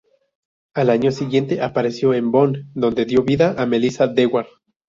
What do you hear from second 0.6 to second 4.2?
Al año siguiente apareció en "Boon" donde dio vida a Melissa